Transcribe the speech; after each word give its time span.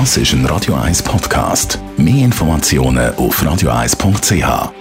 Das 0.00 0.16
ist 0.16 0.32
ein 0.32 0.44
Radio 0.46 0.74
1 0.74 1.04
Podcast. 1.04 1.78
Mehr 1.96 2.24
Informationen 2.24 3.14
auf 3.14 3.40
radio1.ch. 3.40 4.72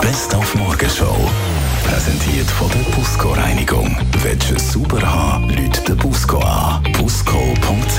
Best 0.00 0.34
auf 0.34 0.54
Morgenshow. 0.54 1.30
Präsentiert 1.84 2.48
von 2.48 2.70
der 2.70 2.90
Busco 2.96 3.32
Reinigung. 3.34 3.94
Willst 4.22 4.50
du 4.50 4.54
es 4.54 4.72
sauber 4.72 5.02
haben, 5.02 5.50
Leute 5.50 5.82
den 5.82 5.98
Busco 5.98 6.38
an. 6.38 6.82
Busco.ch. 6.94 7.98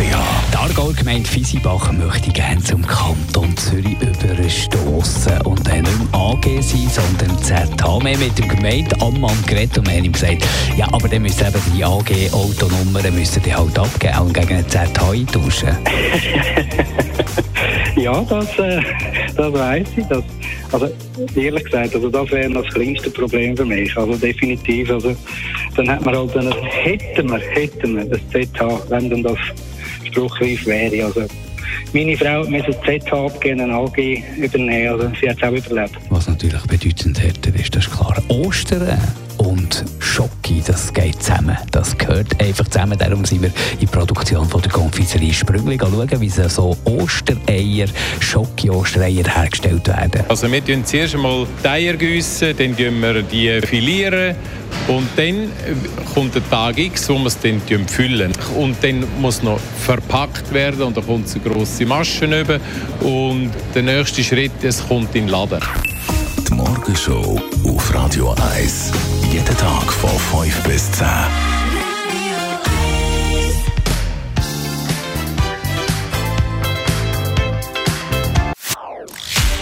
Die 0.52 0.58
Aargauer 0.58 0.94
Gemeinde 0.94 1.30
Fisibach 1.30 1.92
möchte 1.92 2.32
gerne 2.32 2.64
zum 2.64 2.84
Kanton 2.88 3.56
Zürich 3.58 3.96
überstoßen 4.02 5.39
AG 6.30 6.62
sein, 6.62 6.90
sondern 6.90 7.38
ZH. 7.40 8.04
Wir 8.04 8.18
mit 8.18 8.38
dem 8.38 8.48
Gemeindeammann 8.48 9.38
geredet 9.48 9.78
und 9.78 9.88
wir 9.88 9.98
haben 9.98 10.06
ihm 10.06 10.12
gesagt, 10.12 10.46
ja, 10.78 10.88
aber 10.92 11.08
dann 11.08 11.24
müssen 11.24 11.48
eben 11.48 11.62
die 11.76 11.84
AG-Autonummern 11.84 13.16
müssen 13.16 13.42
die 13.44 13.54
halt 13.54 13.78
abgeben 13.80 14.20
und 14.20 14.34
gegen 14.34 14.54
eine 14.54 14.68
ZH 14.68 15.12
eintauschen. 15.12 15.78
Ja, 17.96 18.22
das, 18.30 18.58
äh, 18.60 18.82
das 19.36 19.54
weiss 19.54 19.88
ich. 19.98 20.06
Das, 20.06 20.24
also, 20.72 20.90
ehrlich 21.36 21.64
gesagt, 21.66 21.96
also 21.96 22.10
das 22.10 22.32
wäre 22.32 22.50
das 22.50 22.68
kleinste 22.74 23.10
Problem 23.10 23.58
für 23.58 23.66
mich. 23.66 23.96
Also 23.98 24.16
definitiv. 24.16 24.90
Also, 24.92 25.16
dann 25.76 25.90
hat 25.90 26.06
man 26.06 26.16
halt 26.16 26.38
einen, 26.38 26.54
hätten 26.64 27.30
wir, 27.30 27.40
hätten 27.40 27.98
wir 27.98 28.06
das 28.06 28.22
ZH, 28.30 28.82
wenn 28.90 29.10
dann 29.10 29.24
das 29.24 29.38
spruchreif 30.06 30.66
wäre. 30.66 31.06
Also, 31.06 31.26
meine 31.94 32.18
Frau 32.18 32.42
hat 32.42 32.50
mir 32.50 32.64
das 32.64 32.76
ZH 32.82 33.12
abgeben, 33.14 33.62
ein 33.62 33.72
AG 33.72 33.98
übernehmen. 34.38 34.88
Also, 34.90 35.12
sie 35.20 35.30
hat 35.30 35.38
es 35.38 35.44
auch 35.44 35.52
überlebt. 35.52 35.96
Was 36.10 36.28
natürlich 36.28 36.62
bedeutend 36.64 37.22
härter 37.22 37.56
ist, 37.56 37.76
das 37.76 37.86
ist 37.86 37.92
klar. 37.92 38.22
Ostern 38.28 39.00
und 39.38 39.86
Schocki, 40.00 40.62
das 40.66 40.94
geht 40.94 41.22
zusammen. 41.22 41.58
Das 41.72 41.98
gehört 41.98 42.42
einfach 42.42 42.68
zusammen. 42.68 42.98
Darum 42.98 43.24
sind 43.26 43.42
wir 43.42 43.52
in 43.80 43.80
der 43.80 43.88
Produktion 43.88 44.48
von 44.48 44.62
der 44.62 44.72
Konfiserie 44.72 45.34
Sprüngli 45.34 45.78
schauen, 45.80 46.22
wie 46.22 46.30
so 46.30 46.78
Ostereier, 46.86 47.88
Schocki-Ostereier 48.20 49.24
hergestellt 49.24 49.88
werden. 49.88 50.24
Also 50.28 50.52
wir 50.52 50.64
tun 50.64 50.84
zuerst 50.86 51.16
einmal 51.16 51.48
die 51.64 51.68
Eier 51.68 51.94
gießen, 51.94 52.56
dann 52.58 52.78
wir 52.78 53.22
die 53.24 53.62
filieren 53.62 54.36
und 54.90 55.08
dann 55.16 55.52
kommt 56.14 56.36
der 56.36 56.48
Tag 56.50 56.78
X, 56.78 57.08
wo 57.10 57.18
wir 57.20 57.28
es 57.28 57.40
dann 57.40 57.62
füllen. 57.88 58.32
Und 58.58 58.84
dann 58.84 59.06
muss 59.22 59.42
noch 59.44 59.60
verpackt 59.86 60.52
werden 60.54 60.82
und 60.82 60.98
dann 60.98 61.06
kommt 61.06 61.28
eine 61.32 61.44
grosse 61.44 61.86
Masche 61.86 62.26
über 62.26 62.60
und 63.02 63.52
der 63.74 63.84
nächste 63.84 64.24
Schritt, 64.24 64.52
es 64.64 64.86
kommt 64.88 65.16
in 65.16 65.26
den 65.26 65.30
Laden. 65.30 65.62
Die 66.48 66.54
Morgenshow 66.54 67.40
auf 67.66 67.94
Radio 67.94 68.36
1. 68.56 68.92
Jeden 69.32 69.58
Tag 69.58 69.94
von 69.94 70.44
5 70.44 70.64
bis 70.64 70.92
10. 70.92 71.59